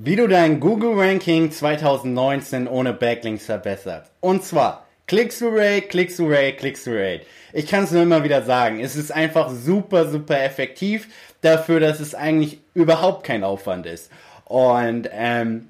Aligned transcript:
Wie 0.00 0.14
du 0.14 0.28
dein 0.28 0.60
Google 0.60 0.92
Ranking 0.94 1.50
2019 1.50 2.68
ohne 2.68 2.92
Backlinks 2.92 3.46
verbesserst. 3.46 4.12
Und 4.20 4.44
zwar 4.44 4.86
Click-through-Rate, 5.08 5.88
Click-through-Rate, 5.88 6.52
Click-through-Rate. 6.52 7.26
Ich 7.52 7.66
kann 7.66 7.82
es 7.82 7.90
nur 7.90 8.04
immer 8.04 8.22
wieder 8.22 8.42
sagen. 8.44 8.78
Es 8.78 8.94
ist 8.94 9.10
einfach 9.10 9.50
super, 9.50 10.08
super 10.08 10.40
effektiv 10.40 11.08
dafür, 11.40 11.80
dass 11.80 11.98
es 11.98 12.14
eigentlich 12.14 12.60
überhaupt 12.74 13.24
kein 13.24 13.42
Aufwand 13.42 13.86
ist. 13.86 14.12
Und 14.44 15.08
ähm, 15.10 15.68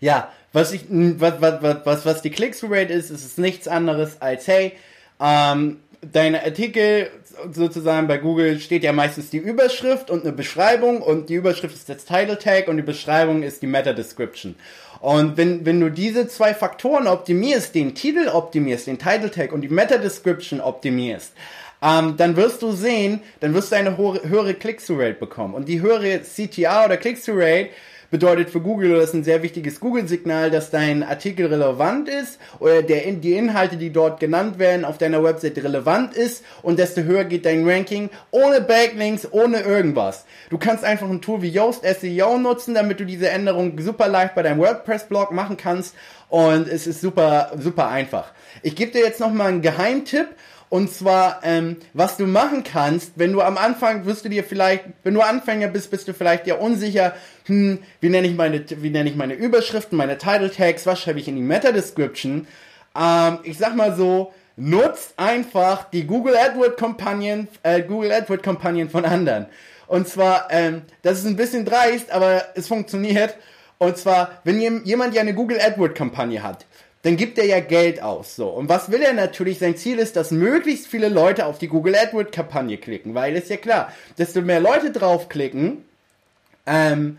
ja, 0.00 0.32
was 0.54 0.72
ich, 0.72 0.86
was, 0.88 1.38
was, 1.42 1.84
was, 1.84 2.06
was 2.06 2.22
die 2.22 2.30
Click-through-Rate 2.30 2.94
ist, 2.94 3.10
ist 3.10 3.26
es 3.26 3.36
nichts 3.36 3.68
anderes 3.68 4.22
als, 4.22 4.48
hey, 4.48 4.72
ähm, 5.20 5.80
deine 6.00 6.44
Artikel 6.44 7.10
sozusagen 7.52 8.06
bei 8.06 8.18
Google 8.18 8.60
steht 8.60 8.84
ja 8.84 8.92
meistens 8.92 9.30
die 9.30 9.38
Überschrift 9.38 10.10
und 10.10 10.22
eine 10.22 10.32
Beschreibung 10.32 11.02
und 11.02 11.28
die 11.28 11.34
Überschrift 11.34 11.74
ist 11.74 11.88
das 11.88 12.04
Title 12.04 12.38
Tag 12.38 12.68
und 12.68 12.76
die 12.76 12.82
Beschreibung 12.82 13.42
ist 13.42 13.62
die 13.62 13.66
Meta 13.66 13.92
Description. 13.92 14.54
Und 15.00 15.36
wenn, 15.36 15.64
wenn 15.64 15.80
du 15.80 15.90
diese 15.90 16.26
zwei 16.26 16.54
Faktoren 16.54 17.06
optimierst, 17.06 17.74
den 17.74 17.94
Titel 17.94 18.28
optimierst, 18.28 18.86
den 18.86 18.98
Title 18.98 19.30
Tag 19.30 19.52
und 19.52 19.60
die 19.60 19.68
Meta 19.68 19.98
Description 19.98 20.60
optimierst, 20.60 21.32
ähm, 21.80 22.16
dann 22.16 22.36
wirst 22.36 22.62
du 22.62 22.72
sehen, 22.72 23.20
dann 23.40 23.54
wirst 23.54 23.70
du 23.70 23.76
eine 23.76 23.96
höhere 23.96 24.54
Click-through-Rate 24.54 25.14
bekommen. 25.14 25.54
Und 25.54 25.68
die 25.68 25.80
höhere 25.80 26.20
CTA 26.22 26.86
oder 26.86 26.96
Click-through-Rate 26.96 27.70
bedeutet 28.10 28.50
für 28.50 28.60
Google, 28.60 28.96
das 28.96 29.10
ist 29.10 29.14
ein 29.14 29.24
sehr 29.24 29.42
wichtiges 29.42 29.80
Google-Signal, 29.80 30.50
dass 30.50 30.70
dein 30.70 31.02
Artikel 31.02 31.46
relevant 31.46 32.08
ist 32.08 32.38
oder 32.58 32.82
der, 32.82 33.10
die 33.12 33.34
Inhalte, 33.34 33.76
die 33.76 33.90
dort 33.90 34.20
genannt 34.20 34.58
werden, 34.58 34.84
auf 34.84 34.98
deiner 34.98 35.22
Website 35.22 35.58
relevant 35.58 36.14
ist 36.14 36.44
und 36.62 36.78
desto 36.78 37.02
höher 37.02 37.24
geht 37.24 37.44
dein 37.44 37.68
Ranking 37.68 38.10
ohne 38.30 38.60
Backlinks, 38.60 39.28
ohne 39.30 39.60
irgendwas. 39.60 40.24
Du 40.50 40.58
kannst 40.58 40.84
einfach 40.84 41.08
ein 41.08 41.20
Tool 41.20 41.42
wie 41.42 41.50
Yoast 41.50 41.84
SEO 41.84 42.38
nutzen, 42.38 42.74
damit 42.74 43.00
du 43.00 43.04
diese 43.04 43.28
Änderung 43.28 43.78
super 43.78 44.08
leicht 44.08 44.34
bei 44.34 44.42
deinem 44.42 44.60
WordPress-Blog 44.60 45.32
machen 45.32 45.56
kannst 45.56 45.94
und 46.28 46.68
es 46.68 46.86
ist 46.86 47.00
super, 47.00 47.52
super 47.58 47.88
einfach. 47.88 48.32
Ich 48.62 48.76
gebe 48.76 48.92
dir 48.92 49.00
jetzt 49.00 49.20
nochmal 49.20 49.48
einen 49.48 49.62
Geheimtipp 49.62 50.28
und 50.70 50.92
zwar, 50.92 51.40
ähm, 51.44 51.76
was 51.94 52.16
du 52.16 52.26
machen 52.26 52.62
kannst, 52.62 53.12
wenn 53.16 53.32
du 53.32 53.40
am 53.40 53.56
Anfang 53.56 54.04
wirst 54.04 54.24
du 54.24 54.28
dir 54.28 54.44
vielleicht, 54.44 54.84
wenn 55.02 55.14
du 55.14 55.22
Anfänger 55.22 55.68
bist, 55.68 55.90
bist 55.90 56.08
du 56.08 56.14
vielleicht 56.14 56.46
ja 56.46 56.56
unsicher, 56.56 57.14
hm, 57.46 57.78
wie 58.00 58.08
nenne 58.10 58.26
ich 58.26 58.36
meine, 58.36 58.64
wie 58.68 58.90
nenne 58.90 59.08
ich 59.08 59.16
meine 59.16 59.34
Überschriften, 59.34 59.96
meine 59.96 60.18
Title 60.18 60.50
Tags, 60.50 60.84
was 60.84 61.00
schreibe 61.00 61.20
ich 61.20 61.28
in 61.28 61.36
die 61.36 61.42
Meta 61.42 61.72
Description? 61.72 62.46
Ähm, 62.98 63.38
ich 63.44 63.56
sag 63.56 63.76
mal 63.76 63.96
so, 63.96 64.32
nutzt 64.56 65.14
einfach 65.16 65.84
die 65.90 66.04
Google 66.04 66.36
AdWords 66.36 66.76
Kampagnen, 66.76 67.48
äh, 67.62 67.80
Google 67.80 68.12
AdWords 68.12 68.42
Kampagnen 68.42 68.90
von 68.90 69.04
anderen. 69.04 69.46
Und 69.86 70.06
zwar, 70.06 70.48
ähm, 70.50 70.82
das 71.02 71.18
ist 71.18 71.26
ein 71.26 71.36
bisschen 71.36 71.64
dreist, 71.64 72.10
aber 72.10 72.44
es 72.54 72.68
funktioniert. 72.68 73.36
Und 73.78 73.96
zwar, 73.96 74.32
wenn 74.44 74.60
jemand 74.84 75.14
ja 75.14 75.22
eine 75.22 75.34
Google 75.34 75.60
AdWords 75.60 75.94
Kampagne 75.94 76.42
hat, 76.42 76.66
dann 77.08 77.16
gibt 77.16 77.38
er 77.38 77.46
ja 77.46 77.60
Geld 77.60 78.02
aus. 78.02 78.36
So. 78.36 78.48
Und 78.48 78.68
was 78.68 78.90
will 78.90 79.00
er 79.00 79.14
natürlich? 79.14 79.58
Sein 79.58 79.78
Ziel 79.78 79.98
ist, 79.98 80.14
dass 80.14 80.30
möglichst 80.30 80.88
viele 80.88 81.08
Leute 81.08 81.46
auf 81.46 81.56
die 81.56 81.68
Google 81.68 81.94
AdWords 81.94 82.32
Kampagne 82.32 82.76
klicken, 82.76 83.14
weil 83.14 83.34
ist 83.34 83.48
ja 83.48 83.56
klar, 83.56 83.90
desto 84.18 84.42
mehr 84.42 84.60
Leute 84.60 84.90
draufklicken, 84.90 85.86
ähm, 86.66 87.16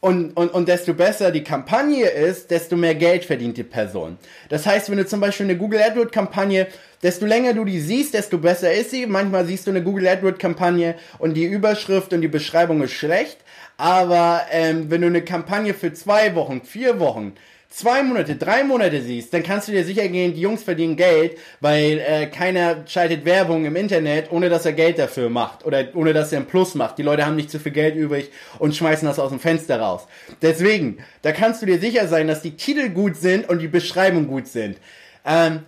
und, 0.00 0.32
und, 0.32 0.48
und 0.52 0.68
desto 0.68 0.92
besser 0.92 1.30
die 1.30 1.42
Kampagne 1.42 2.06
ist, 2.06 2.50
desto 2.50 2.76
mehr 2.76 2.94
Geld 2.94 3.24
verdient 3.24 3.56
die 3.56 3.62
Person. 3.62 4.18
Das 4.50 4.66
heißt, 4.66 4.90
wenn 4.90 4.98
du 4.98 5.06
zum 5.06 5.20
Beispiel 5.20 5.46
eine 5.46 5.56
Google 5.56 5.80
AdWords 5.80 6.12
Kampagne, 6.12 6.66
desto 7.02 7.24
länger 7.24 7.54
du 7.54 7.64
die 7.64 7.80
siehst, 7.80 8.12
desto 8.12 8.36
besser 8.36 8.74
ist 8.74 8.90
sie. 8.90 9.06
Manchmal 9.06 9.46
siehst 9.46 9.66
du 9.66 9.70
eine 9.70 9.82
Google 9.82 10.06
AdWords 10.06 10.38
Kampagne 10.38 10.96
und 11.16 11.32
die 11.32 11.44
Überschrift 11.44 12.12
und 12.12 12.20
die 12.20 12.28
Beschreibung 12.28 12.82
ist 12.82 12.92
schlecht. 12.92 13.38
Aber 13.78 14.42
ähm, 14.50 14.90
wenn 14.90 15.00
du 15.00 15.06
eine 15.06 15.22
Kampagne 15.22 15.72
für 15.72 15.94
zwei 15.94 16.34
Wochen, 16.34 16.60
vier 16.60 17.00
Wochen, 17.00 17.32
zwei 17.74 18.02
Monate, 18.02 18.36
drei 18.36 18.62
Monate 18.62 19.02
siehst, 19.02 19.34
dann 19.34 19.42
kannst 19.42 19.66
du 19.66 19.72
dir 19.72 19.84
sicher 19.84 20.06
gehen, 20.08 20.34
die 20.34 20.40
Jungs 20.40 20.62
verdienen 20.62 20.96
Geld, 20.96 21.36
weil 21.60 21.98
äh, 21.98 22.26
keiner 22.26 22.86
schaltet 22.86 23.24
Werbung 23.24 23.64
im 23.64 23.74
Internet, 23.74 24.30
ohne 24.30 24.48
dass 24.48 24.64
er 24.64 24.72
Geld 24.72 24.98
dafür 24.98 25.28
macht 25.28 25.66
oder 25.66 25.84
ohne 25.94 26.12
dass 26.12 26.32
er 26.32 26.38
einen 26.38 26.46
Plus 26.46 26.74
macht. 26.74 26.98
Die 26.98 27.02
Leute 27.02 27.26
haben 27.26 27.36
nicht 27.36 27.50
zu 27.50 27.58
viel 27.58 27.72
Geld 27.72 27.96
übrig 27.96 28.30
und 28.58 28.76
schmeißen 28.76 29.08
das 29.08 29.18
aus 29.18 29.30
dem 29.30 29.40
Fenster 29.40 29.80
raus. 29.80 30.06
Deswegen, 30.40 30.98
da 31.22 31.32
kannst 31.32 31.62
du 31.62 31.66
dir 31.66 31.80
sicher 31.80 32.06
sein, 32.06 32.28
dass 32.28 32.42
die 32.42 32.56
Titel 32.56 32.90
gut 32.90 33.16
sind 33.16 33.48
und 33.48 33.58
die 33.58 33.68
Beschreibung 33.68 34.28
gut 34.28 34.46
sind. 34.46 34.78
Ähm, 35.26 35.60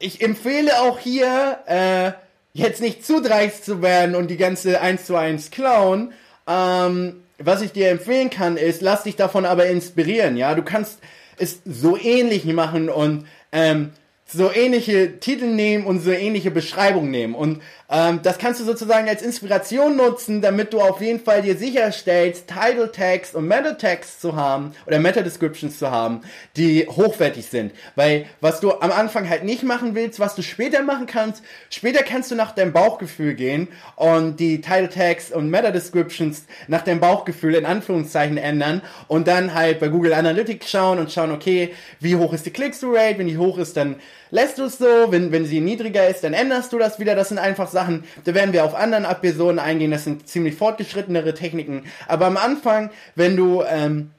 ich 0.00 0.20
empfehle 0.20 0.80
auch 0.80 0.98
hier, 0.98 1.58
äh, 1.66 2.12
jetzt 2.52 2.80
nicht 2.80 3.06
zu 3.06 3.20
dreist 3.20 3.64
zu 3.64 3.80
werden 3.80 4.16
und 4.16 4.28
die 4.28 4.36
ganze 4.36 4.80
1 4.80 5.04
zu 5.04 5.16
1 5.16 5.50
klauen. 5.50 6.12
Ähm, 6.48 7.22
was 7.38 7.62
ich 7.62 7.70
dir 7.70 7.90
empfehlen 7.90 8.30
kann, 8.30 8.56
ist, 8.56 8.82
lass 8.82 9.04
dich 9.04 9.14
davon 9.14 9.44
aber 9.44 9.66
inspirieren, 9.66 10.36
ja. 10.36 10.56
Du 10.56 10.62
kannst, 10.62 10.98
es 11.38 11.60
so 11.64 11.96
ähnlich 11.96 12.44
machen 12.44 12.88
und 12.88 13.26
ähm, 13.52 13.90
so 14.26 14.52
ähnliche 14.52 15.20
Titel 15.20 15.46
nehmen 15.46 15.86
und 15.86 16.00
so 16.00 16.10
ähnliche 16.10 16.50
Beschreibungen 16.50 17.10
nehmen. 17.10 17.34
Und 17.34 17.62
ähm, 17.90 18.20
das 18.22 18.38
kannst 18.38 18.60
du 18.60 18.64
sozusagen 18.64 19.08
als 19.08 19.22
Inspiration 19.22 19.96
nutzen, 19.96 20.42
damit 20.42 20.72
du 20.72 20.80
auf 20.80 21.00
jeden 21.00 21.20
Fall 21.20 21.42
dir 21.42 21.56
sicherstellst, 21.56 22.46
Title 22.46 22.92
Tags 22.92 23.34
und 23.34 23.48
Meta 23.48 23.72
Tags 23.72 24.20
zu 24.20 24.36
haben 24.36 24.72
oder 24.86 24.98
Meta 24.98 25.22
Descriptions 25.22 25.78
zu 25.78 25.90
haben, 25.90 26.20
die 26.56 26.86
hochwertig 26.86 27.46
sind. 27.46 27.72
Weil 27.96 28.26
was 28.40 28.60
du 28.60 28.72
am 28.72 28.92
Anfang 28.92 29.28
halt 29.28 29.44
nicht 29.44 29.62
machen 29.62 29.94
willst, 29.94 30.20
was 30.20 30.34
du 30.34 30.42
später 30.42 30.82
machen 30.82 31.06
kannst, 31.06 31.42
später 31.70 32.02
kannst 32.02 32.30
du 32.30 32.34
nach 32.34 32.52
deinem 32.52 32.72
Bauchgefühl 32.72 33.34
gehen 33.34 33.68
und 33.96 34.38
die 34.38 34.60
Title 34.60 34.90
Tags 34.90 35.30
und 35.30 35.48
Meta 35.48 35.70
Descriptions 35.70 36.44
nach 36.66 36.82
deinem 36.82 37.00
Bauchgefühl 37.00 37.54
in 37.54 37.64
Anführungszeichen 37.64 38.36
ändern 38.36 38.82
und 39.06 39.28
dann 39.28 39.54
halt 39.54 39.80
bei 39.80 39.88
Google 39.88 40.12
Analytics 40.12 40.70
schauen 40.70 40.98
und 40.98 41.10
schauen, 41.10 41.32
okay, 41.32 41.74
wie 42.00 42.16
hoch 42.16 42.34
ist 42.34 42.44
die 42.44 42.50
Click-through-Rate? 42.50 43.18
Wenn 43.18 43.28
die 43.28 43.38
hoch 43.38 43.56
ist, 43.56 43.76
dann 43.76 43.96
lässt 44.30 44.58
du 44.58 44.64
es 44.64 44.78
so. 44.78 45.10
Wenn, 45.10 45.32
wenn 45.32 45.46
sie 45.46 45.60
niedriger 45.60 46.08
ist, 46.08 46.24
dann 46.24 46.32
änderst 46.32 46.72
du 46.72 46.78
das 46.78 46.98
wieder. 46.98 47.14
Das 47.14 47.28
sind 47.28 47.38
einfach 47.38 47.68
Sachen, 47.78 48.04
da 48.24 48.34
werden 48.34 48.52
wir 48.52 48.64
auf 48.64 48.74
anderen 48.74 49.04
Episoden 49.04 49.60
eingehen, 49.60 49.92
das 49.92 50.04
sind 50.04 50.28
ziemlich 50.28 50.56
fortgeschrittenere 50.56 51.34
Techniken. 51.34 51.84
Aber 52.08 52.26
am 52.26 52.36
Anfang, 52.36 52.90
wenn 53.14 53.36
du, 53.36 53.62
ähm, 53.62 54.10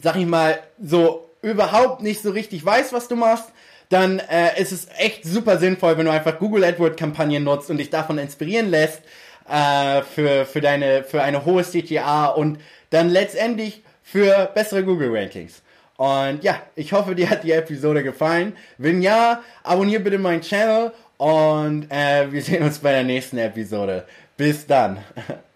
sag 0.00 0.16
ich 0.16 0.26
mal, 0.26 0.58
so 0.80 1.28
überhaupt 1.42 2.02
nicht 2.02 2.22
so 2.22 2.30
richtig 2.30 2.64
weißt, 2.64 2.92
was 2.92 3.08
du 3.08 3.16
machst, 3.16 3.46
dann 3.88 4.18
äh, 4.18 4.60
ist 4.60 4.72
es 4.72 4.86
echt 4.98 5.24
super 5.24 5.58
sinnvoll, 5.58 5.98
wenn 5.98 6.06
du 6.06 6.12
einfach 6.12 6.38
Google 6.38 6.64
AdWords 6.64 6.96
Kampagnen 6.96 7.44
nutzt 7.44 7.68
und 7.70 7.78
dich 7.78 7.90
davon 7.90 8.18
inspirieren 8.18 8.70
lässt 8.70 9.02
äh, 9.48 10.02
für, 10.02 10.46
für 10.46 10.60
deine 10.60 11.04
für 11.04 11.22
eine 11.22 11.44
hohe 11.44 11.62
CTA 11.62 12.26
und 12.26 12.58
dann 12.90 13.10
letztendlich 13.10 13.82
für 14.02 14.50
bessere 14.54 14.84
Google 14.84 15.16
Rankings. 15.16 15.62
Und 15.96 16.42
ja, 16.42 16.60
ich 16.74 16.92
hoffe, 16.92 17.14
dir 17.14 17.30
hat 17.30 17.44
die 17.44 17.52
Episode 17.52 18.02
gefallen. 18.02 18.56
Wenn 18.78 19.00
ja, 19.02 19.42
abonniere 19.62 20.02
bitte 20.02 20.18
meinen 20.18 20.40
Channel 20.40 20.92
und 21.18 21.90
äh, 21.90 22.30
wir 22.32 22.42
sehen 22.42 22.64
uns 22.64 22.78
bei 22.80 22.92
der 22.92 23.04
nächsten 23.04 23.38
Episode. 23.38 24.04
Bis 24.36 24.66
dann. 24.66 24.98